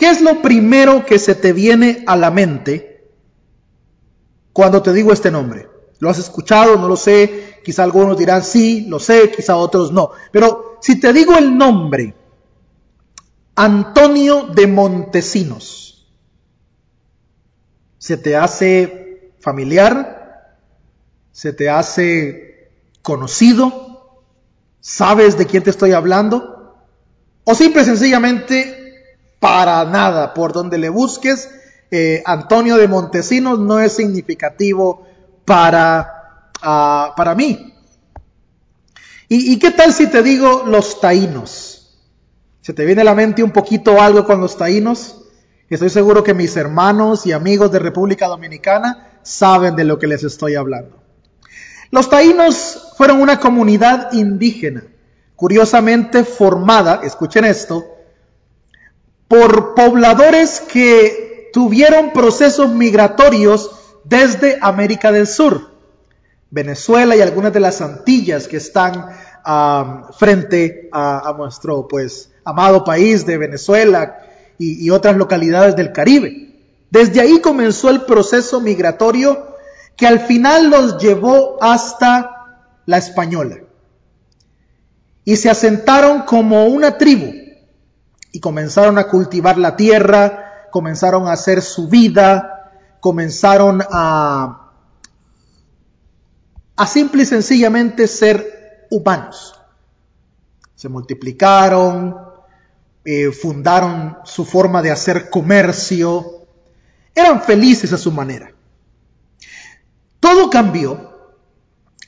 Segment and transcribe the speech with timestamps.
[0.00, 3.04] ¿Qué es lo primero que se te viene a la mente
[4.50, 5.68] cuando te digo este nombre?
[5.98, 6.78] ¿Lo has escuchado?
[6.78, 7.58] No lo sé.
[7.62, 10.12] Quizá algunos dirán sí, lo sé, quizá otros no.
[10.32, 12.14] Pero si te digo el nombre,
[13.54, 16.10] Antonio de Montesinos,
[17.98, 20.56] ¿se te hace familiar?
[21.30, 22.70] ¿Se te hace
[23.02, 24.22] conocido?
[24.80, 26.86] ¿Sabes de quién te estoy hablando?
[27.44, 28.79] ¿O simple y sencillamente
[29.40, 30.32] para nada.
[30.32, 31.50] Por donde le busques,
[31.90, 35.06] eh, Antonio de Montesinos no es significativo
[35.44, 37.74] para, ah, para mí.
[39.28, 41.98] ¿Y, ¿Y qué tal si te digo los taínos?
[42.60, 45.16] ¿Se te viene a la mente un poquito algo con los taínos?
[45.68, 50.24] Estoy seguro que mis hermanos y amigos de República Dominicana saben de lo que les
[50.24, 51.00] estoy hablando.
[51.90, 54.84] Los taínos fueron una comunidad indígena,
[55.36, 57.84] curiosamente formada, escuchen esto,
[59.30, 63.70] por pobladores que tuvieron procesos migratorios
[64.02, 65.70] desde América del Sur,
[66.50, 69.06] Venezuela y algunas de las Antillas que están
[70.18, 74.18] frente a, nuestro pues amado país de Venezuela
[74.58, 76.56] y, y otras localidades del Caribe.
[76.90, 79.54] Desde ahí comenzó el proceso migratorio
[79.96, 83.58] que al final los llevó hasta la Española.
[85.24, 87.39] Y se asentaron como una tribu
[88.32, 94.70] y comenzaron a cultivar la tierra, comenzaron a hacer su vida, comenzaron a,
[96.76, 99.54] a simple y sencillamente ser humanos.
[100.74, 102.16] Se multiplicaron,
[103.04, 106.46] eh, fundaron su forma de hacer comercio,
[107.14, 108.52] eran felices a su manera.
[110.20, 111.10] Todo cambió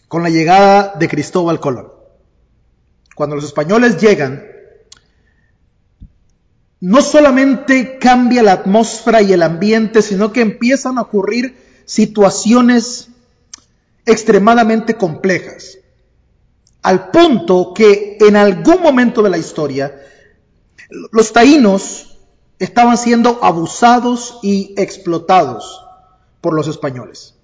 [0.06, 1.90] con la llegada de Cristóbal Colón.
[3.14, 4.51] Cuando los españoles llegan,
[6.82, 13.08] no solamente cambia la atmósfera y el ambiente, sino que empiezan a ocurrir situaciones
[14.04, 15.78] extremadamente complejas.
[16.82, 19.94] Al punto que en algún momento de la historia,
[21.12, 22.18] los taínos
[22.58, 25.84] estaban siendo abusados y explotados
[26.40, 27.36] por los españoles.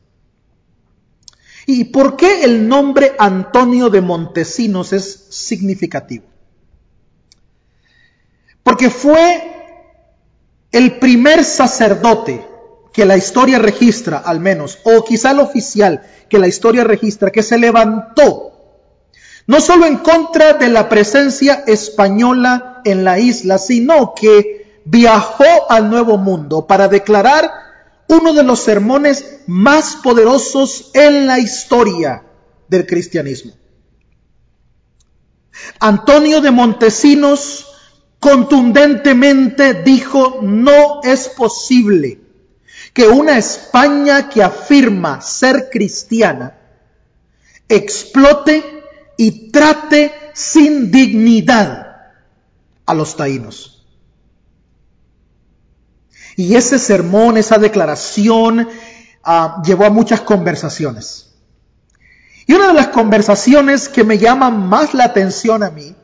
[1.65, 6.28] ¿Y por qué el nombre Antonio de Montesinos es significativo?
[8.69, 9.51] Porque fue
[10.71, 12.47] el primer sacerdote
[12.93, 17.43] que la historia registra, al menos, o quizá el oficial que la historia registra, que
[17.43, 18.53] se levantó,
[19.47, 25.89] no solo en contra de la presencia española en la isla, sino que viajó al
[25.89, 27.51] Nuevo Mundo para declarar
[28.07, 32.23] uno de los sermones más poderosos en la historia
[32.69, 33.55] del cristianismo.
[35.81, 37.68] Antonio de Montesinos
[38.21, 42.21] contundentemente dijo, no es posible
[42.93, 46.59] que una España que afirma ser cristiana
[47.69, 48.83] explote
[49.17, 52.13] y trate sin dignidad
[52.87, 53.87] a los taínos.
[56.37, 58.69] Y ese sermón, esa declaración,
[59.25, 61.35] ah, llevó a muchas conversaciones.
[62.47, 65.95] Y una de las conversaciones que me llama más la atención a mí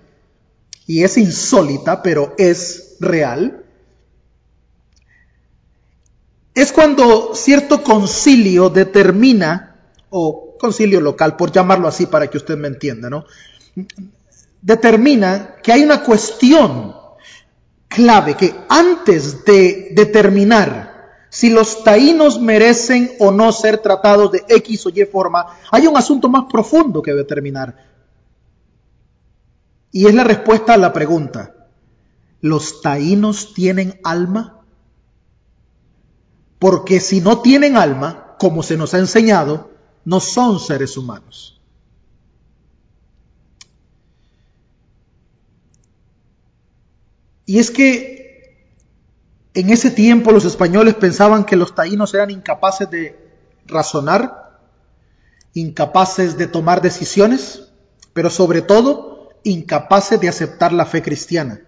[0.87, 3.65] y es insólita, pero es real,
[6.55, 9.77] es cuando cierto concilio determina,
[10.11, 13.25] o concilio local, por llamarlo así para que usted me entienda, ¿no?
[14.63, 16.95] Determina que hay una cuestión
[17.89, 20.95] clave que antes de determinar
[21.29, 25.97] si los taínos merecen o no ser tratados de X o Y forma, hay un
[25.97, 27.94] asunto más profundo que determinar.
[29.95, 31.55] Y es la respuesta a la pregunta,
[32.41, 34.65] ¿los taínos tienen alma?
[36.59, 39.71] Porque si no tienen alma, como se nos ha enseñado,
[40.05, 41.63] no son seres humanos.
[47.47, 48.67] Y es que
[49.55, 53.17] en ese tiempo los españoles pensaban que los taínos eran incapaces de
[53.65, 54.59] razonar,
[55.53, 57.69] incapaces de tomar decisiones,
[58.13, 59.14] pero sobre todo
[59.45, 61.61] incapaces de aceptar la fe cristiana,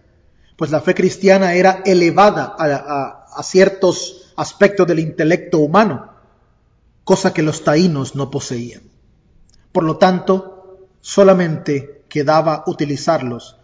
[0.56, 6.12] pues la fe cristiana era elevada a, ciertos aspectos del intelecto humano,
[7.04, 8.82] cosa que los taínos no poseían.
[9.72, 13.58] Por lo tanto, solamente quedaba utilizarlos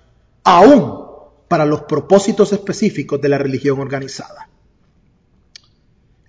[0.44, 1.06] aún
[1.48, 4.48] para los propósitos específicos de la religión organizada.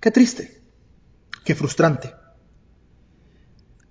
[0.00, 0.62] Qué triste,
[1.44, 2.14] qué frustrante.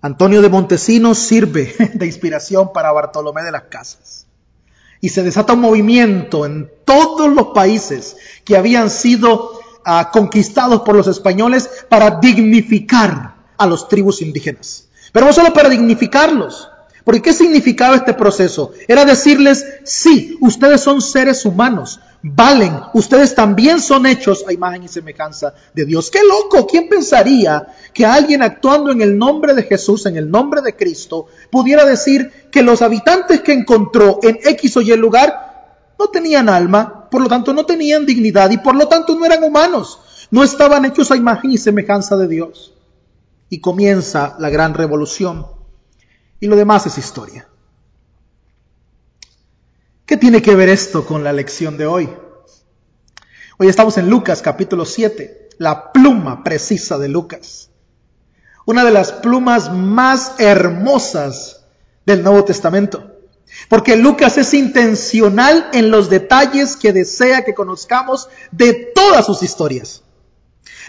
[0.03, 4.27] Antonio de Montesinos sirve de inspiración para Bartolomé de las Casas.
[4.99, 10.95] y se desata un movimiento en todos los países que habían sido ah, conquistados por
[10.95, 14.89] los españoles para dignificar a los tribus indígenas.
[15.13, 16.69] Pero no solo para dignificarlos,
[17.03, 18.71] porque ¿qué significaba este proceso?
[18.87, 24.87] Era decirles, sí, ustedes son seres humanos, valen, ustedes también son hechos a imagen y
[24.87, 26.09] semejanza de Dios.
[26.09, 26.65] ¡Qué loco!
[26.65, 31.27] ¿Quién pensaría que alguien actuando en el nombre de Jesús, en el nombre de Cristo,
[31.51, 37.09] pudiera decir que los habitantes que encontró en X o Y lugar no tenían alma,
[37.09, 39.99] por lo tanto no tenían dignidad y por lo tanto no eran humanos,
[40.31, 42.73] no estaban hechos a imagen y semejanza de Dios?
[43.49, 45.62] Y comienza la gran revolución.
[46.43, 47.47] Y lo demás es historia.
[50.05, 52.09] ¿Qué tiene que ver esto con la lección de hoy?
[53.57, 57.69] Hoy estamos en Lucas capítulo 7, la pluma precisa de Lucas.
[58.65, 61.63] Una de las plumas más hermosas
[62.05, 63.21] del Nuevo Testamento.
[63.69, 70.03] Porque Lucas es intencional en los detalles que desea que conozcamos de todas sus historias.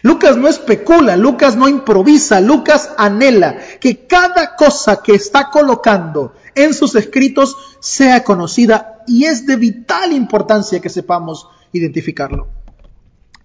[0.03, 6.75] Lucas no especula, Lucas no improvisa, Lucas anhela que cada cosa que está colocando en
[6.75, 12.49] sus escritos sea conocida y es de vital importancia que sepamos identificarlo.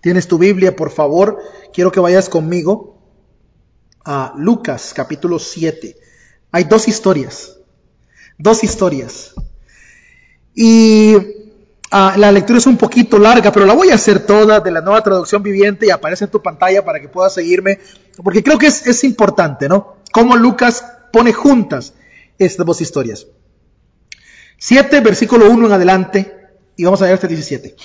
[0.02, 1.40] Tienes tu Biblia, por favor,
[1.74, 3.02] quiero que vayas conmigo
[4.06, 5.96] a Lucas capítulo 7.
[6.52, 7.58] Hay dos historias,
[8.38, 9.34] dos historias.
[10.56, 11.16] Y
[11.92, 14.82] Ah, la lectura es un poquito larga, pero la voy a hacer toda de la
[14.82, 17.80] nueva traducción viviente y aparece en tu pantalla para que puedas seguirme,
[18.24, 19.96] porque creo que es, importante, ¿no?
[20.12, 21.94] Cómo Lucas pone juntas
[22.38, 23.26] estas dos historias.
[24.60, 26.36] 7, versículo 1 en adelante,
[26.76, 27.76] y vamos a ver este 17.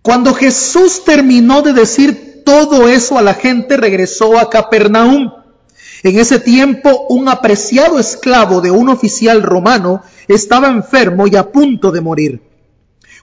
[0.00, 5.30] Cuando Jesús terminó de decir todo eso a la gente, regresó a Capernaum.
[6.02, 11.90] En ese tiempo, un apreciado esclavo de un oficial romano estaba enfermo y a punto
[11.90, 12.53] de morir.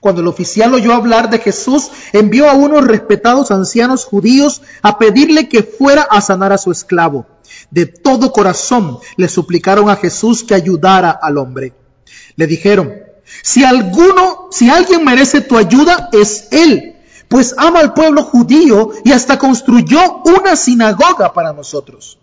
[0.02, 5.48] Cuando el oficial oyó hablar de Jesús, envió a unos respetados ancianos judíos a pedirle
[5.48, 7.24] que fuera a sanar a su esclavo.
[7.70, 11.74] De todo corazón le suplicaron a Jesús que ayudara al hombre.
[12.34, 12.92] Le dijeron,
[13.44, 16.96] si alguno, si alguien merece tu ayuda, es él,
[17.28, 22.18] pues ama al pueblo judío y hasta construyó una sinagoga para nosotros.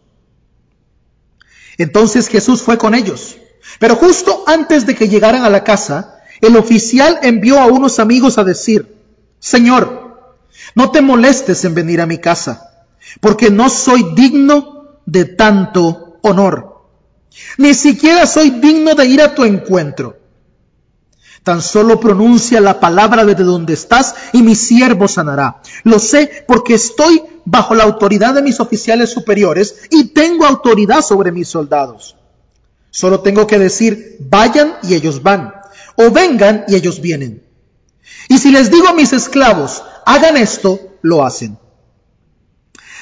[1.77, 3.37] Entonces Jesús fue con ellos.
[3.79, 8.37] Pero justo antes de que llegaran a la casa, el oficial envió a unos amigos
[8.37, 8.95] a decir,
[9.39, 10.33] Señor,
[10.75, 12.87] no te molestes en venir a mi casa,
[13.19, 16.85] porque no soy digno de tanto honor.
[17.57, 20.17] Ni siquiera soy digno de ir a tu encuentro.
[21.43, 25.61] Tan solo pronuncia la palabra desde donde estás y mi siervo sanará.
[25.83, 31.31] Lo sé porque estoy bajo la autoridad de mis oficiales superiores y tengo autoridad sobre
[31.31, 32.17] mis soldados.
[32.91, 35.58] Solo tengo que decir, vayan y ellos van
[36.01, 37.43] o vengan y ellos vienen.
[38.29, 41.59] Y si les digo a mis esclavos, hagan esto, lo hacen.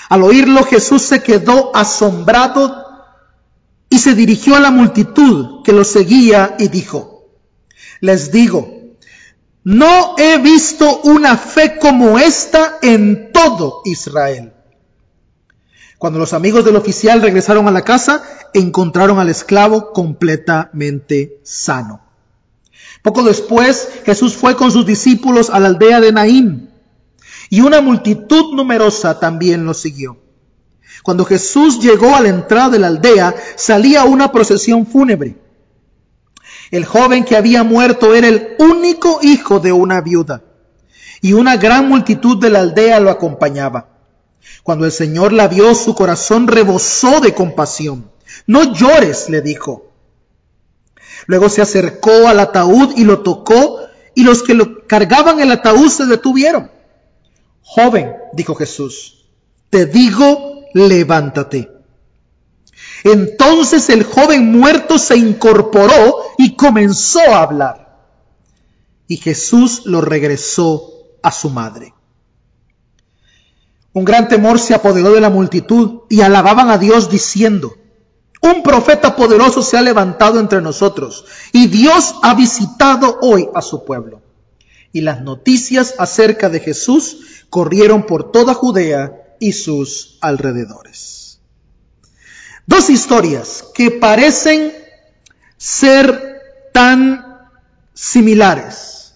[0.09, 2.85] Al oírlo Jesús se quedó asombrado
[3.87, 7.29] y se dirigió a la multitud que lo seguía y dijo,
[8.01, 8.95] les digo,
[9.63, 14.53] no he visto una fe como esta en todo Israel.
[15.99, 18.23] Cuando los amigos del oficial regresaron a la casa,
[18.55, 22.06] encontraron al esclavo completamente sano.
[23.07, 26.71] Poco después Jesús fue con sus discípulos a la aldea de Naín
[27.49, 30.17] y una multitud numerosa también lo siguió.
[31.03, 35.37] Cuando Jesús llegó a la entrada de la aldea, salía una procesión fúnebre.
[36.69, 40.43] El joven que había muerto era el único hijo de una viuda
[41.21, 43.87] y una gran multitud de la aldea lo acompañaba.
[44.63, 48.11] Cuando el Señor la vio, su corazón rebosó de compasión.
[48.47, 49.86] No llores, le dijo.
[51.25, 53.79] Luego se acercó al ataúd y lo tocó,
[54.13, 56.71] y los que lo cargaban el ataúd se detuvieron.
[57.61, 59.25] Joven, dijo Jesús,
[59.69, 61.69] te digo, levántate.
[63.03, 67.97] Entonces el joven muerto se incorporó y comenzó a hablar.
[69.07, 71.93] Y Jesús lo regresó a su madre.
[73.93, 77.75] Un gran temor se apoderó de la multitud y alababan a Dios diciendo,
[78.41, 83.83] un profeta poderoso se ha levantado entre nosotros y Dios ha visitado hoy a su
[83.83, 84.21] pueblo.
[84.93, 91.39] Y las noticias acerca de Jesús corrieron por toda Judea y sus alrededores.
[92.65, 94.73] Dos historias que parecen
[95.57, 97.49] ser tan
[97.93, 99.13] similares.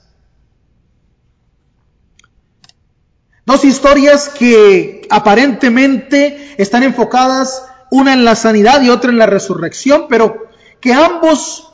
[3.45, 10.05] Dos historias que aparentemente están enfocadas una en la sanidad y otra en la resurrección,
[10.09, 10.47] pero
[10.79, 11.71] que ambos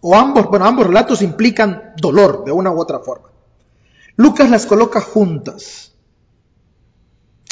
[0.00, 3.28] o ambos, bueno, ambos relatos implican dolor de una u otra forma.
[4.16, 5.92] Lucas las coloca juntas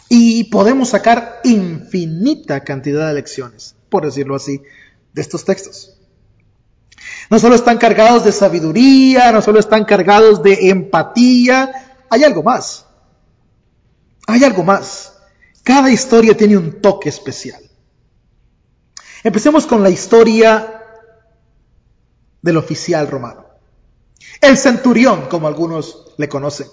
[0.09, 4.63] y podemos sacar infinita cantidad de lecciones, por decirlo así,
[5.13, 5.99] de estos textos.
[7.29, 12.87] No solo están cargados de sabiduría, no solo están cargados de empatía, hay algo más.
[14.27, 15.19] Hay algo más.
[15.63, 17.66] Cada historia tiene un toque especial.
[19.27, 20.85] Empecemos con la historia
[22.41, 23.45] del oficial romano.
[24.41, 26.69] El centurión, como algunos le conocen.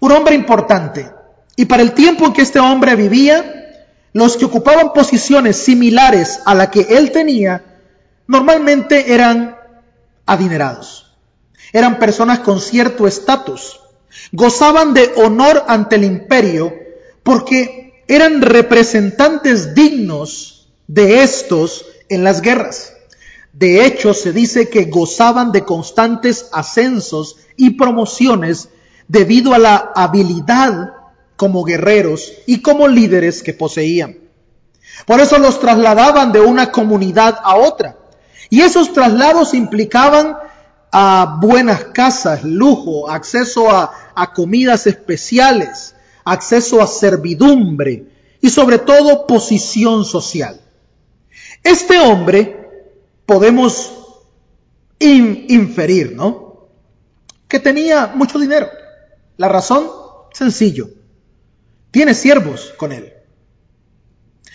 [0.00, 1.08] Un hombre importante.
[1.54, 6.56] Y para el tiempo en que este hombre vivía, los que ocupaban posiciones similares a
[6.56, 7.78] la que él tenía,
[8.26, 9.56] normalmente eran
[10.26, 11.16] adinerados.
[11.72, 13.78] Eran personas con cierto estatus.
[14.32, 16.74] Gozaban de honor ante el imperio
[17.22, 20.57] porque eran representantes dignos
[20.88, 22.94] de estos en las guerras.
[23.52, 28.68] De hecho, se dice que gozaban de constantes ascensos y promociones
[29.06, 30.94] debido a la habilidad
[31.36, 34.18] como guerreros y como líderes que poseían.
[35.06, 37.96] Por eso los trasladaban de una comunidad a otra.
[38.50, 40.36] Y esos traslados implicaban
[40.90, 48.06] a buenas casas, lujo, acceso a, a comidas especiales, acceso a servidumbre
[48.40, 50.60] y sobre todo posición social.
[51.62, 52.56] Este hombre
[53.26, 53.94] podemos
[54.98, 56.68] inferir, ¿no?
[57.46, 58.68] Que tenía mucho dinero.
[59.36, 59.88] La razón,
[60.32, 60.88] sencillo.
[61.90, 63.12] Tiene siervos con él.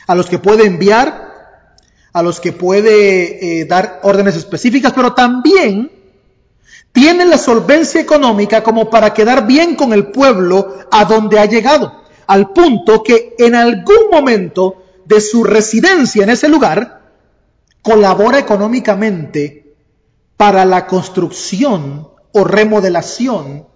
[0.08, 1.78] A los que puede enviar,
[2.12, 5.92] a los que puede eh, dar órdenes específicas, pero también
[6.92, 12.04] tiene la solvencia económica como para quedar bien con el pueblo a donde ha llegado,
[12.28, 17.12] al punto que en algún momento de su residencia en ese lugar,
[17.82, 19.76] colabora económicamente
[20.38, 23.68] para la construcción o remodelación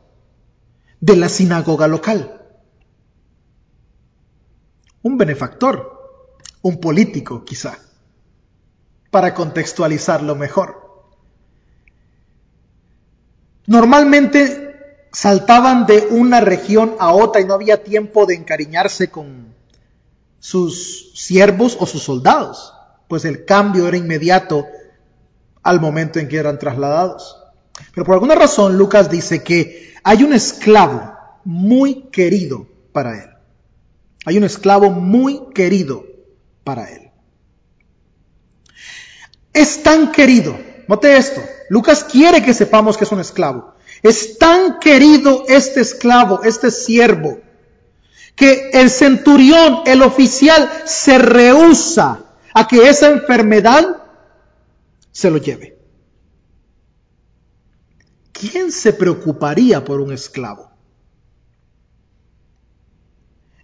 [0.99, 2.41] de la sinagoga local.
[5.03, 6.25] Un benefactor,
[6.61, 7.77] un político quizá,
[9.11, 10.87] para contextualizarlo mejor.
[13.67, 19.56] Normalmente saltaban de una región a otra y no había tiempo de encariñarse con
[20.47, 22.73] sus siervos o sus soldados,
[23.09, 24.65] pues el cambio era inmediato
[25.61, 27.35] al momento en que eran trasladados.
[27.93, 31.13] Pero por alguna razón Lucas dice que hay un esclavo
[31.43, 33.29] muy querido para él.
[34.25, 36.05] Hay un esclavo muy querido
[36.63, 37.11] para él.
[39.51, 43.73] Es tan querido, note esto, Lucas quiere que sepamos que es un esclavo.
[44.01, 47.41] Es tan querido este esclavo, este siervo,
[48.37, 54.03] que el centurión, el oficial, se rehúsa a que esa enfermedad
[55.11, 55.79] se lo lleve.
[58.31, 60.71] ¿Quién se preocuparía por un esclavo?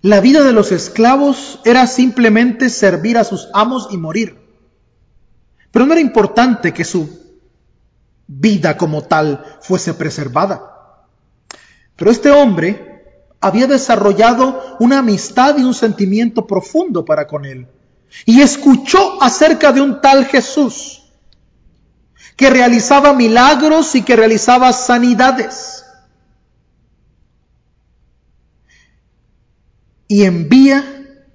[0.02, 4.40] La vida de los esclavos era simplemente servir a sus amos y morir.
[5.72, 7.38] Pero no era importante que su
[8.26, 11.06] vida como tal fuese preservada.
[11.96, 12.93] Pero este hombre
[13.44, 17.68] había desarrollado una amistad y un sentimiento profundo para con él.
[18.26, 21.04] Y escuchó acerca de un tal Jesús
[22.38, 25.86] que realizaba milagros y que realizaba sanidades.
[30.08, 30.86] Y envía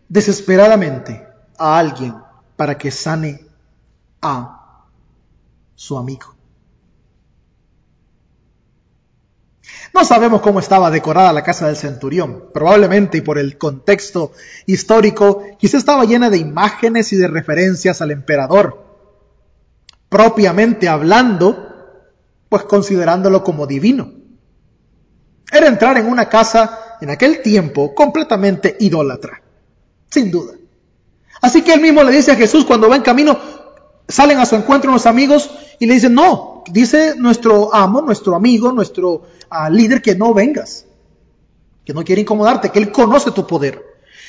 [0.09, 1.27] desesperadamente
[1.59, 2.15] a alguien
[2.57, 3.45] para que sane
[4.23, 4.87] a
[5.75, 6.38] su amigo.
[9.95, 12.50] No sabemos cómo estaba decorada la casa del centurión.
[12.52, 14.33] Probablemente y por el contexto
[14.66, 18.85] histórico, quizá estaba llena de imágenes y de referencias al emperador.
[20.09, 21.68] Propiamente hablando,
[22.49, 24.12] pues considerándolo como divino.
[25.50, 29.42] Era entrar en una casa en aquel tiempo completamente idólatra.
[30.11, 30.54] Sin duda.
[31.40, 33.38] Así que él mismo le dice a Jesús cuando va en camino,
[34.09, 38.73] salen a su encuentro unos amigos y le dicen, no, dice nuestro amo, nuestro amigo,
[38.73, 39.12] nuestro
[39.50, 40.87] uh, líder que no vengas,
[41.85, 43.85] que no quiere incomodarte, que él conoce tu poder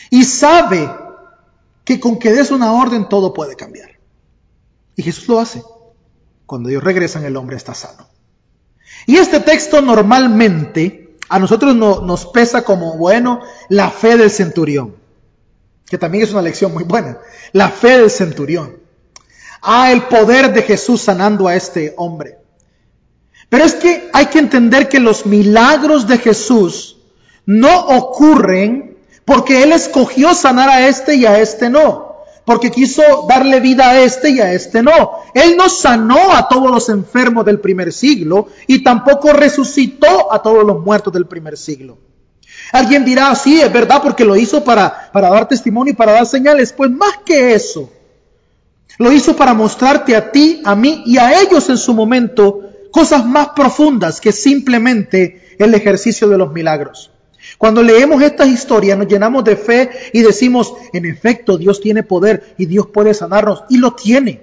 [0.10, 0.90] y sabe
[1.84, 4.00] que con que des una orden todo puede cambiar.
[4.96, 5.64] Y Jesús lo hace.
[6.46, 8.08] Cuando Dios regresa, el hombre está sano.
[9.06, 14.96] Y este texto normalmente a nosotros no, nos pesa como, bueno, la fe del centurión,
[15.86, 17.20] que también es una lección muy buena,
[17.54, 18.79] la fe del centurión.
[19.62, 22.38] Ah, el poder de Jesús sanando a este hombre.
[23.50, 26.98] Pero es que hay que entender que los milagros de Jesús
[27.46, 32.08] no ocurren porque Él escogió sanar a este y a este no.
[32.46, 35.20] porque quiso darle vida a este y a este no.
[35.36, 40.64] Él no sanó a todos los enfermos del primer siglo y tampoco resucitó a todos
[40.64, 42.00] los muertos del primer siglo.
[42.72, 46.26] Alguien dirá, sí, es verdad, porque lo hizo para, para dar testimonio y para dar
[46.26, 46.74] señales.
[46.74, 47.92] Pues más que eso,
[49.00, 53.26] lo hizo para mostrarte a ti, a mí y a ellos en su momento cosas
[53.26, 57.10] más profundas que simplemente el ejercicio de los milagros.
[57.58, 62.56] Cuando leemos estas historias nos llenamos de fe y decimos, en efecto, Dios tiene poder
[62.58, 63.64] y Dios puede sanarnos.
[63.70, 64.42] Y lo tiene,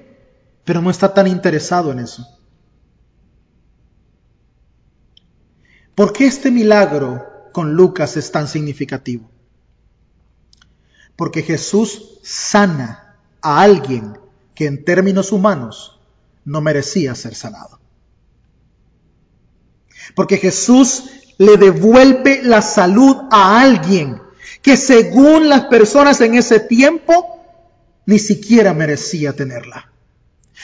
[0.65, 2.27] pero no está tan interesado en eso.
[5.95, 9.29] ¿Por qué este milagro con Lucas es tan significativo?
[11.15, 14.15] Porque Jesús sana a alguien
[14.57, 16.01] que en términos humanos
[16.45, 17.79] no merecía ser sanado.
[20.15, 21.05] Porque Jesús
[21.37, 24.21] le devuelve la salud a alguien
[24.63, 27.45] que según las personas en ese tiempo
[28.07, 29.93] ni siquiera merecía tenerla.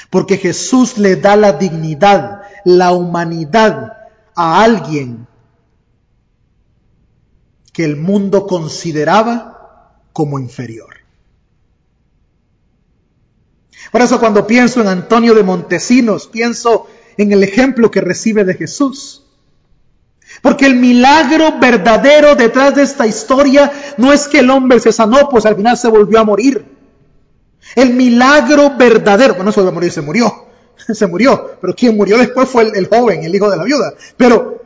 [0.08, 3.92] Porque Jesús le da la dignidad, la humanidad
[4.34, 5.26] a alguien
[7.74, 11.01] que el mundo consideraba como inferior.
[13.92, 16.86] Por eso cuando pienso en Antonio de Montesinos, pienso
[17.18, 19.22] en el ejemplo que recibe de Jesús.
[20.40, 25.28] Porque el milagro verdadero detrás de esta historia no es que el hombre se sanó,
[25.28, 26.64] pues al final se volvió a morir.
[27.76, 30.46] El milagro verdadero, bueno, no se volvió a morir, se murió.
[30.94, 31.58] Se murió.
[31.60, 33.92] Pero quien murió después fue el joven, el hijo de la viuda.
[34.16, 34.62] Pero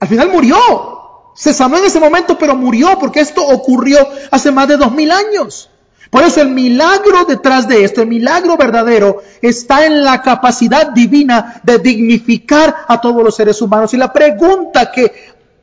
[0.00, 0.56] al final murió.
[1.36, 3.98] Se sanó en ese momento, pero murió porque esto ocurrió
[4.30, 5.70] hace más de dos mil años.
[6.12, 11.62] Por eso el milagro detrás de esto, el milagro verdadero, está en la capacidad divina
[11.62, 13.94] de dignificar a todos los seres humanos.
[13.94, 15.10] Y la pregunta que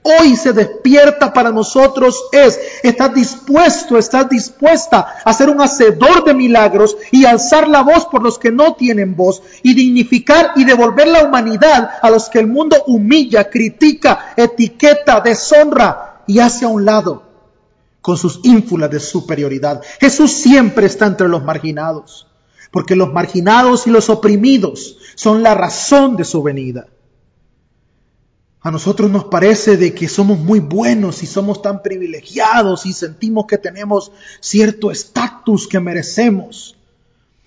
[0.01, 6.33] hoy se despierta para nosotros es, ¿estás dispuesto, estás dispuesta a ser un hacedor de
[6.33, 11.09] milagros y alzar la voz por los que no tienen voz y dignificar y devolver
[11.09, 16.85] la humanidad a los que el mundo humilla, critica, etiqueta, deshonra y hace a un
[16.85, 17.28] lado?
[18.01, 19.81] Con sus ínfulas de superioridad.
[19.99, 22.27] Jesús siempre está entre los marginados,
[22.71, 26.87] porque los marginados y los oprimidos son la razón de su venida.
[28.61, 33.45] A nosotros nos parece de que somos muy buenos y somos tan privilegiados y sentimos
[33.45, 36.75] que tenemos cierto estatus que merecemos.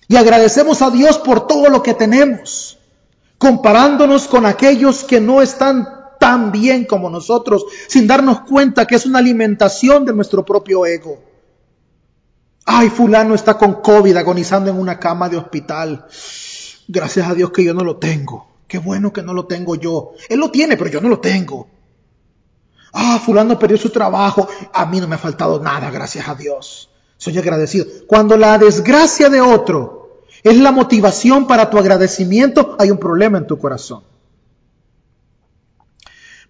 [0.07, 2.79] Y agradecemos a Dios por todo lo que tenemos,
[3.37, 5.92] comparándonos con aquellos que no están
[6.23, 11.21] tan bien como nosotros, sin darnos cuenta que es una alimentación de nuestro propio ego.
[12.63, 16.07] Ay, fulano está con COVID agonizando en una cama de hospital.
[16.87, 18.47] Gracias a Dios que yo no lo tengo.
[18.69, 20.13] Qué bueno que no lo tengo yo.
[20.29, 21.67] Él lo tiene, pero yo no lo tengo.
[22.93, 24.47] Ah, fulano perdió su trabajo.
[24.71, 26.89] A mí no me ha faltado nada, gracias a Dios.
[27.17, 27.85] Soy agradecido.
[28.07, 33.45] Cuando la desgracia de otro es la motivación para tu agradecimiento, hay un problema en
[33.45, 34.12] tu corazón.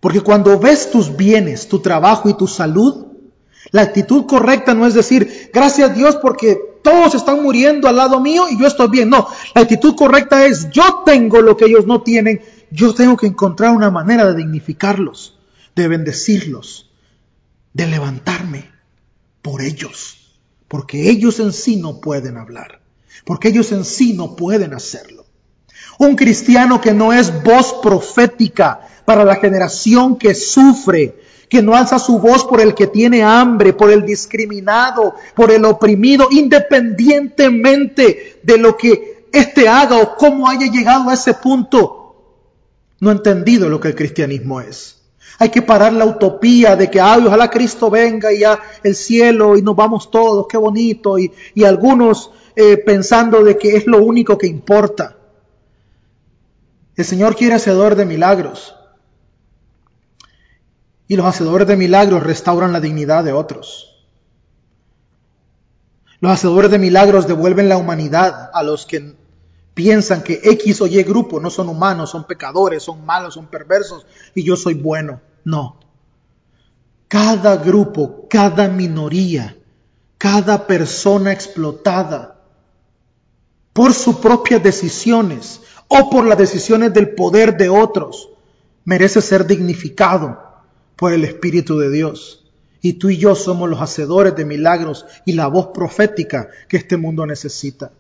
[0.03, 3.05] Porque cuando ves tus bienes, tu trabajo y tu salud,
[3.71, 8.19] la actitud correcta no es decir, gracias a Dios porque todos están muriendo al lado
[8.19, 9.09] mío y yo estoy bien.
[9.09, 13.27] No, la actitud correcta es, yo tengo lo que ellos no tienen, yo tengo que
[13.27, 15.39] encontrar una manera de dignificarlos,
[15.73, 16.91] de bendecirlos,
[17.71, 18.71] de levantarme
[19.41, 20.35] por ellos,
[20.67, 22.81] porque ellos en sí no pueden hablar,
[23.23, 25.22] porque ellos en sí no pueden hacerlo.
[25.99, 31.15] Un cristiano que no es voz profética, para la generación que sufre,
[31.49, 35.65] que no alza su voz por el que tiene hambre, por el discriminado, por el
[35.65, 41.99] oprimido, independientemente de lo que éste haga o cómo haya llegado a ese punto.
[42.99, 45.01] No ha entendido lo que el cristianismo es.
[45.39, 49.57] Hay que parar la utopía de que, ay, ojalá Cristo venga y ya el cielo
[49.57, 54.03] y nos vamos todos, qué bonito, y, y algunos eh, pensando de que es lo
[54.03, 55.17] único que importa.
[56.95, 58.75] El Señor quiere hacedor de milagros.
[61.07, 64.05] Y los hacedores de milagros restauran la dignidad de otros.
[66.19, 69.15] Los hacedores de milagros devuelven la humanidad a los que
[69.73, 74.05] piensan que X o Y grupo no son humanos, son pecadores, son malos, son perversos
[74.33, 75.19] y yo soy bueno.
[75.43, 75.79] No.
[77.07, 79.57] Cada grupo, cada minoría,
[80.17, 82.39] cada persona explotada
[83.73, 85.59] por sus propias decisiones
[85.93, 88.29] o por las decisiones del poder de otros
[88.83, 90.41] merece ser dignificado
[90.95, 92.43] por el Espíritu de Dios.
[92.81, 96.97] Y tú y yo somos los hacedores de milagros y la voz profética que este
[96.97, 97.91] mundo necesita.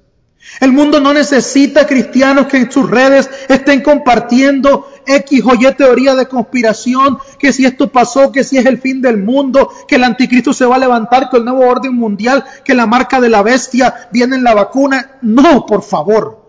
[0.59, 6.15] El mundo no necesita cristianos que en sus redes estén compartiendo X o Y teoría
[6.15, 10.03] de conspiración, que si esto pasó, que si es el fin del mundo, que el
[10.03, 13.43] anticristo se va a levantar con el nuevo orden mundial, que la marca de la
[13.43, 15.19] bestia viene en la vacuna.
[15.21, 16.42] No, por favor.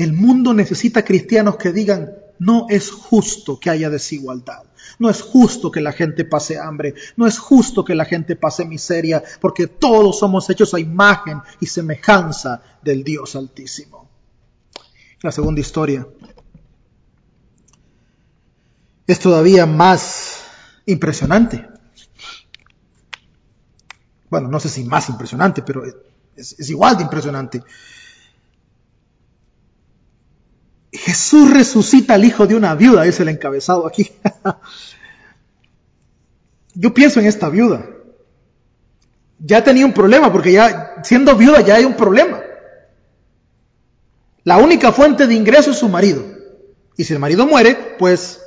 [0.00, 4.62] El mundo necesita cristianos que digan, no es justo que haya desigualdad.
[4.98, 6.94] No es justo que la gente pase hambre.
[7.18, 11.66] No es justo que la gente pase miseria, porque todos somos hechos a imagen y
[11.66, 14.08] semejanza del Dios Altísimo.
[15.20, 16.08] La segunda historia
[19.06, 20.44] es todavía más
[20.86, 21.68] impresionante.
[24.30, 27.62] Bueno, no sé si más impresionante, pero es, es igual de impresionante.
[30.92, 34.10] Jesús resucita al hijo de una viuda, es el encabezado aquí.
[36.74, 37.86] Yo pienso en esta viuda.
[39.38, 42.40] Ya tenía un problema, porque ya siendo viuda ya hay un problema.
[44.44, 46.24] La única fuente de ingreso es su marido.
[46.96, 48.40] Y si el marido muere, pues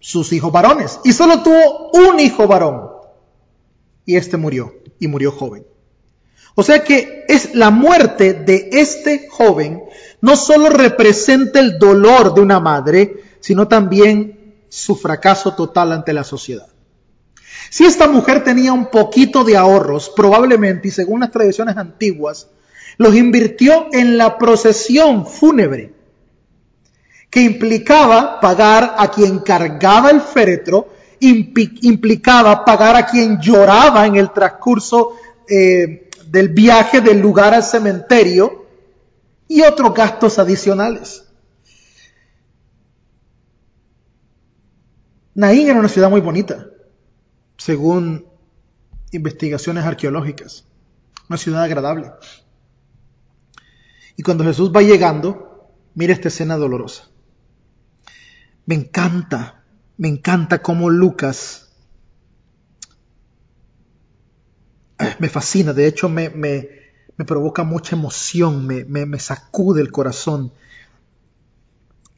[0.00, 1.00] sus hijos varones.
[1.04, 2.88] Y solo tuvo un hijo varón.
[4.04, 5.66] Y este murió, y murió joven.
[6.60, 9.84] O sea que es la muerte de este joven
[10.20, 16.24] no solo representa el dolor de una madre, sino también su fracaso total ante la
[16.24, 16.66] sociedad.
[17.70, 22.48] Si esta mujer tenía un poquito de ahorros, probablemente, y según las tradiciones antiguas,
[22.96, 25.92] los invirtió en la procesión fúnebre,
[27.30, 30.88] que implicaba pagar a quien cargaba el féretro,
[31.20, 35.12] implicaba pagar a quien lloraba en el transcurso
[35.48, 38.68] eh, del viaje del lugar al cementerio,
[39.48, 41.24] y otros gastos adicionales.
[45.34, 46.66] Naín era una ciudad muy bonita,
[47.56, 48.26] según
[49.10, 50.66] investigaciones arqueológicas,
[51.28, 52.12] una ciudad agradable.
[54.16, 57.08] Y cuando Jesús va llegando, mira esta escena dolorosa.
[58.66, 59.64] Me encanta,
[59.96, 61.67] me encanta cómo Lucas
[65.18, 66.68] me fascina, de hecho me, me,
[67.16, 70.52] me provoca mucha emoción, me, me, sacude el corazón.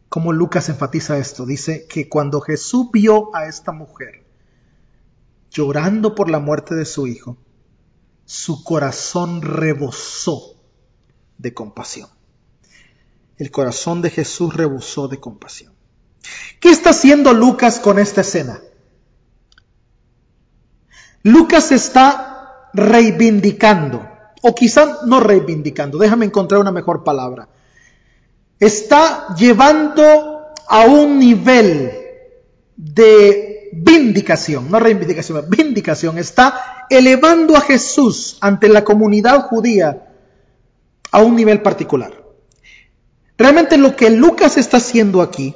[0.09, 4.25] Como Lucas enfatiza esto, dice que cuando Jesús vio a esta mujer
[5.51, 7.37] llorando por la muerte de su hijo,
[8.25, 10.57] su corazón rebosó
[11.39, 12.09] de compasión.
[13.37, 15.73] El corazón de Jesús rebosó de compasión.
[16.61, 18.61] ¿Qué está haciendo Lucas con esta escena?
[21.23, 22.30] Lucas está
[22.73, 24.07] reivindicando
[24.43, 27.49] o quizá no reivindicando, déjame encontrar una mejor palabra,
[28.59, 31.93] está llevando a un nivel
[32.77, 40.07] de vindicación, no reivindicación, vindicación, está elevando a Jesús ante la comunidad judía
[41.13, 42.13] a un nivel particular.
[43.37, 45.55] Realmente lo que Lucas está haciendo aquí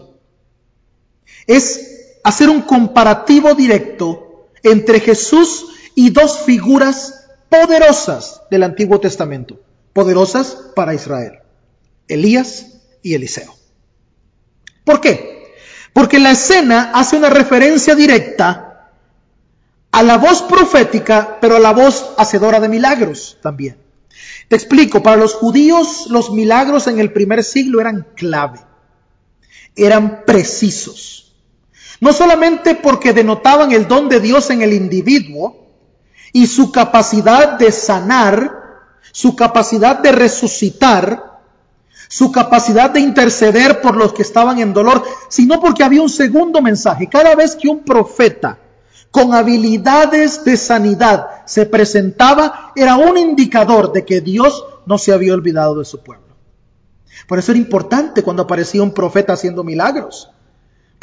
[1.47, 9.61] es hacer un comparativo directo entre Jesús y dos figuras poderosas del Antiguo Testamento,
[9.93, 11.39] poderosas para Israel,
[12.09, 13.55] Elías y Eliseo.
[14.85, 15.55] ¿Por qué?
[15.93, 18.91] Porque la escena hace una referencia directa
[19.93, 23.79] a la voz profética, pero a la voz hacedora de milagros también.
[24.49, 28.61] Te explico, para los judíos los milagros en el primer siglo eran clave,
[29.77, 31.35] eran precisos.
[32.01, 35.64] No solamente porque denotaban el don de Dios en el individuo,
[36.35, 38.51] y su capacidad de sanar,
[39.13, 41.41] su capacidad de resucitar,
[42.09, 46.61] su capacidad de interceder por los que estaban en dolor, sino porque había un segundo
[46.61, 47.09] mensaje.
[47.09, 48.59] Cada vez que un profeta
[49.13, 55.35] con habilidades de sanidad se presentaba, era un indicador de que Dios no se había
[55.35, 56.35] olvidado de su pueblo.
[57.29, 60.34] Por eso era importante cuando aparecía un profeta haciendo milagros.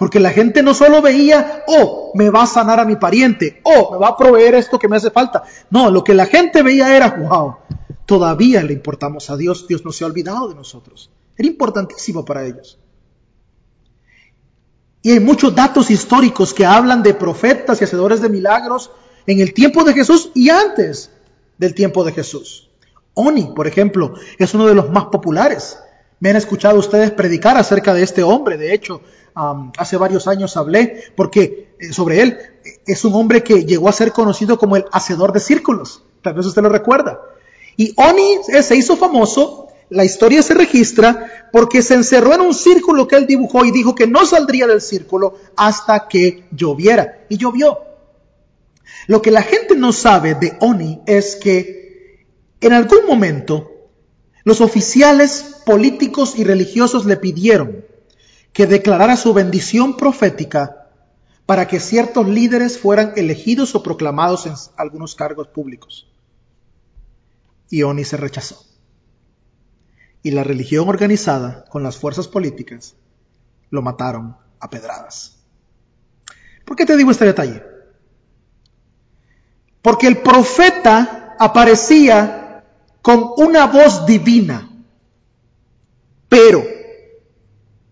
[0.02, 3.92] Porque la gente no solo veía, oh, me va a sanar a mi pariente, oh,
[3.92, 5.44] me va a proveer esto que me hace falta.
[5.70, 7.58] No, lo que la gente veía era, wow,
[8.08, 11.12] todavía le importamos a Dios, Dios no se ha olvidado de nosotros.
[11.38, 12.80] Era importantísimo para ellos.
[15.04, 18.90] Y hay muchos datos históricos que hablan de profetas y hacedores de milagros
[19.28, 21.12] en el tiempo de Jesús y antes
[21.60, 22.72] del tiempo de Jesús.
[23.14, 25.78] Oni, por ejemplo, es uno de los más populares.
[26.22, 28.56] Me han escuchado ustedes predicar acerca de este hombre.
[28.56, 29.02] De hecho,
[29.76, 32.38] hace varios años hablé, porque eh, sobre él
[32.86, 36.04] es un hombre que llegó a ser conocido como el hacedor de círculos.
[36.22, 37.20] Tal vez usted lo recuerda.
[37.76, 42.54] Y Oni eh, se hizo famoso, la historia se registra, porque se encerró en un
[42.54, 47.26] círculo que él dibujó y dijo que no saldría del círculo hasta que lloviera.
[47.30, 47.80] Y llovió.
[49.08, 52.28] Lo que la gente no sabe de Oni es que
[52.62, 53.72] en algún momento
[54.44, 57.86] Los oficiales políticos y religiosos le pidieron
[58.54, 60.90] que declarara su bendición profética
[61.46, 66.08] para que ciertos líderes fueran elegidos o proclamados en algunos cargos públicos.
[67.70, 68.66] Y Oni se rechazó.
[70.24, 72.96] Y la religión organizada con las fuerzas políticas
[73.70, 75.40] lo mataron a pedradas.
[76.66, 77.64] ¿Por qué te digo este detalle?
[79.82, 82.41] Porque el profeta aparecía
[83.02, 84.70] con una voz divina,
[86.30, 86.64] pero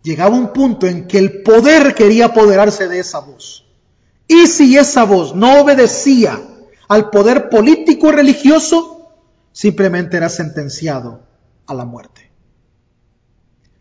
[0.04, 3.66] llegaba un punto en que el poder quería apoderarse de esa voz.
[4.28, 6.40] Y si esa voz no obedecía
[6.88, 9.12] al poder político y religioso,
[9.52, 11.22] simplemente era sentenciado
[11.66, 12.32] a la muerte.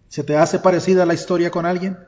[0.08, 1.98] ¿Se te hace parecida la historia con alguien?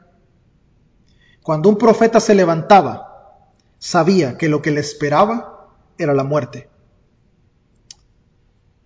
[1.42, 6.69] Cuando un profeta se levantaba, sabía que lo que le esperaba era la muerte.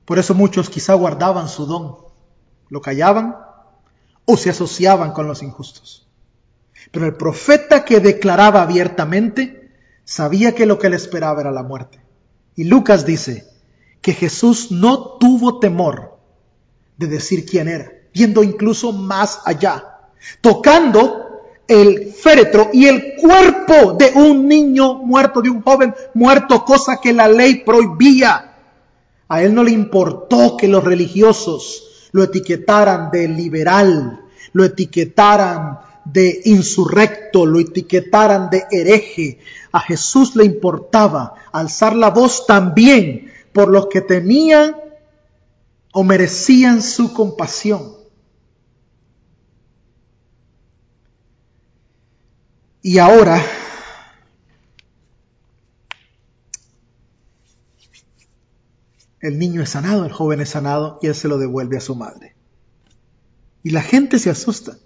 [0.04, 1.96] Por eso muchos quizá guardaban su don,
[2.68, 3.36] lo callaban
[4.24, 6.06] o se asociaban con los injustos.
[6.90, 9.72] Pero el profeta que declaraba abiertamente
[10.04, 12.00] sabía que lo que le esperaba era la muerte.
[12.56, 13.46] Y Lucas dice
[14.00, 16.18] que Jesús no tuvo temor
[16.96, 19.98] de decir quién era, yendo incluso más allá,
[20.40, 21.24] tocando
[21.66, 27.12] el féretro y el cuerpo de un niño muerto, de un joven muerto, cosa que
[27.12, 28.53] la ley prohibía.
[29.28, 34.20] A él no le importó que los religiosos lo etiquetaran de liberal,
[34.52, 39.40] lo etiquetaran de insurrecto, lo etiquetaran de hereje.
[39.72, 44.76] A Jesús le importaba alzar la voz también por los que tenían
[45.92, 47.94] o merecían su compasión.
[52.82, 53.42] Y ahora
[59.24, 61.94] el niño es sanado, el joven es sanado y él se lo devuelve a su
[61.94, 62.36] madre.
[63.62, 64.76] Y la gente se asusta.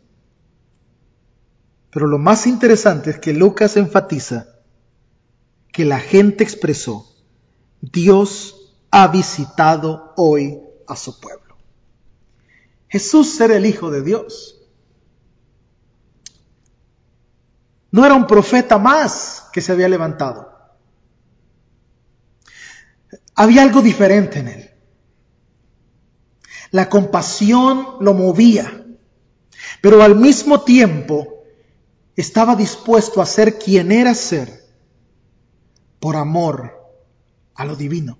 [1.91, 4.47] Pero lo más interesante es que Lucas enfatiza
[5.73, 7.13] que la gente expresó,
[7.81, 11.57] Dios ha visitado hoy a su pueblo.
[12.89, 14.61] Jesús era el Hijo de Dios.
[17.91, 20.58] No era un profeta más que se había levantado.
[23.41, 24.71] Había algo diferente en él.
[26.73, 28.85] La compasión lo movía,
[29.81, 31.45] pero al mismo tiempo
[32.17, 34.65] estaba dispuesto a ser quien era ser
[36.01, 36.73] por amor
[37.55, 38.19] a lo divino,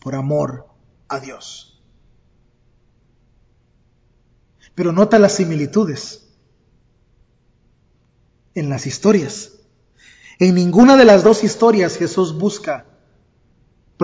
[0.00, 0.68] por amor
[1.08, 1.82] a Dios.
[4.74, 6.30] Pero nota las similitudes
[8.54, 9.52] en las historias.
[10.38, 12.86] En ninguna de las dos historias Jesús busca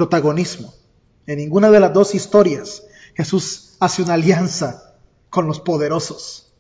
[0.01, 0.73] protagonismo.
[1.27, 2.85] En ninguna de las dos historias
[3.15, 4.95] Jesús hace una alianza
[5.29, 6.55] con los poderosos.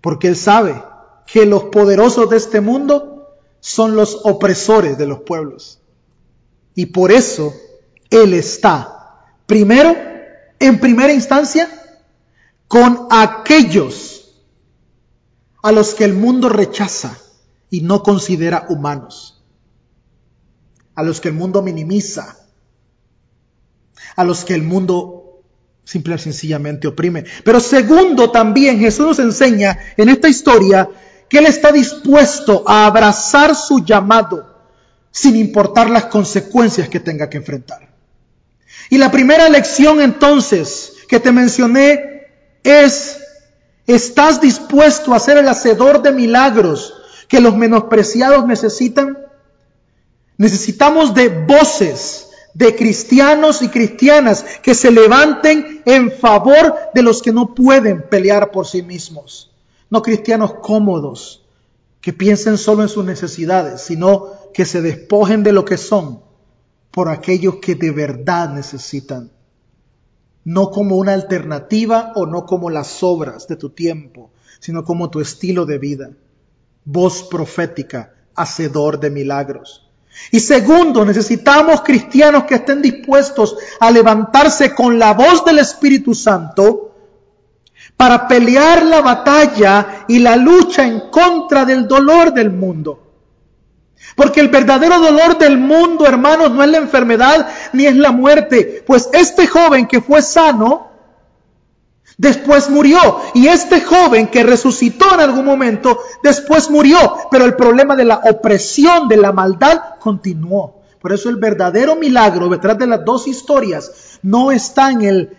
[0.00, 0.82] Porque Él sabe
[1.26, 5.80] que los poderosos de este mundo son los opresores de los pueblos.
[6.74, 7.52] Y por eso
[8.08, 9.94] Él está, primero,
[10.58, 11.68] en primera instancia,
[12.68, 14.40] con aquellos
[15.62, 17.18] a los que el mundo rechaza
[17.68, 19.44] y no considera humanos,
[20.94, 22.41] a los que el mundo minimiza,
[24.16, 25.42] a los que el mundo
[25.84, 27.24] simple y sencillamente oprime.
[27.44, 30.88] Pero segundo, también Jesús nos enseña en esta historia
[31.28, 34.48] que Él está dispuesto a abrazar su llamado
[35.10, 37.90] sin importar las consecuencias que tenga que enfrentar.
[38.90, 42.28] Y la primera lección entonces que te mencioné
[42.62, 43.18] es
[43.86, 46.94] ¿Estás dispuesto a ser el hacedor de milagros
[47.28, 49.18] que los menospreciados necesitan?
[50.36, 57.32] Necesitamos de voces de cristianos y cristianas que se levanten en favor de los que
[57.32, 59.50] no pueden pelear por sí mismos.
[59.90, 61.44] No cristianos cómodos,
[62.00, 66.20] que piensen solo en sus necesidades, sino que se despojen de lo que son
[66.90, 69.30] por aquellos que de verdad necesitan
[70.44, 75.20] no como una alternativa o no como las obras de tu tiempo, sino como tu
[75.20, 76.10] estilo de vida.
[76.84, 79.81] Voz profética, hacedor de milagros.
[80.30, 86.94] Y segundo, necesitamos cristianos que estén dispuestos a levantarse con la voz del Espíritu Santo
[87.96, 92.98] para pelear la batalla y la lucha en contra del dolor del mundo.
[94.16, 98.82] Porque el verdadero dolor del mundo, hermanos, no es la enfermedad ni es la muerte.
[98.86, 100.91] Pues este joven que fue sano,
[102.22, 103.00] después murió.
[103.34, 107.16] Y este joven que resucitó en algún momento, después murió.
[107.30, 110.82] Pero el problema de la opresión, de la maldad, continuó.
[111.00, 115.36] Por eso el verdadero milagro detrás de las dos historias no está en el,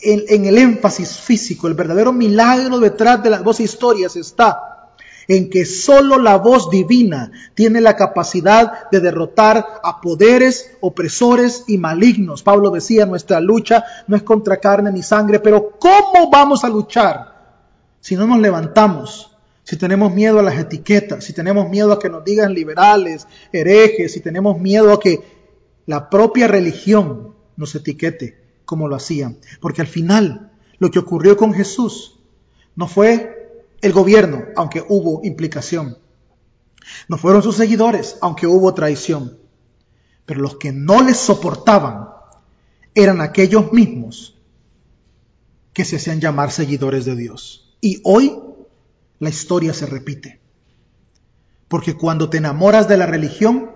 [0.00, 4.75] en, el énfasis físico, el verdadero milagro detrás de las dos historias está
[5.28, 11.78] en que solo la voz divina tiene la capacidad de derrotar a poderes opresores y
[11.78, 12.42] malignos.
[12.42, 17.34] Pablo decía, nuestra lucha no es contra carne ni sangre, pero ¿cómo vamos a luchar
[18.00, 19.32] si no nos levantamos?
[19.64, 24.12] Si tenemos miedo a las etiquetas, si tenemos miedo a que nos digan liberales, herejes,
[24.12, 25.20] si tenemos miedo a que
[25.86, 29.38] la propia religión nos etiquete como lo hacían.
[29.60, 32.20] Porque al final lo que ocurrió con Jesús
[32.76, 33.35] no fue
[33.80, 35.98] el gobierno, aunque hubo implicación.
[37.08, 39.38] No fueron sus seguidores, aunque hubo traición.
[40.24, 42.08] Pero los que no les soportaban
[42.94, 44.38] eran aquellos mismos
[45.72, 47.76] que se hacían llamar seguidores de Dios.
[47.80, 48.34] Y hoy
[49.18, 50.40] la historia se repite.
[51.68, 53.72] Porque cuando te enamoras de la religión,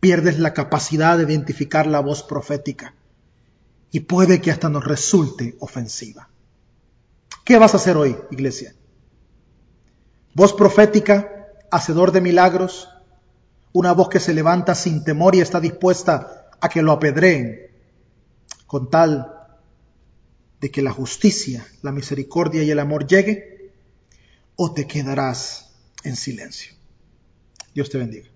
[0.00, 2.94] pierdes la capacidad de identificar la voz profética.
[3.92, 6.28] Y puede que hasta nos resulte ofensiva.
[7.44, 8.74] ¿Qué vas a hacer hoy, iglesia?
[10.34, 12.88] Voz profética, hacedor de milagros,
[13.72, 17.70] una voz que se levanta sin temor y está dispuesta a que lo apedreen,
[18.66, 19.34] con tal
[20.60, 23.72] de que la justicia, la misericordia y el amor llegue,
[24.56, 26.72] o te quedarás en silencio.
[27.74, 28.31] Dios te bendiga.